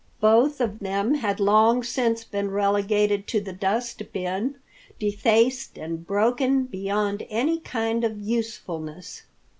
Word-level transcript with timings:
Both 0.19 0.59
of 0.59 0.79
them 0.79 1.13
had 1.13 1.39
long 1.39 1.83
since 1.83 2.23
been 2.23 2.49
relegated 2.49 3.27
to 3.27 3.39
the 3.39 3.53
dust 3.53 4.01
bin, 4.11 4.55
defaced 4.97 5.77
and 5.77 6.07
broken 6.07 6.63
beyond 6.63 7.23
any 7.29 7.59
kind 7.59 8.03
of 8.03 8.19
usefulness. 8.19 9.21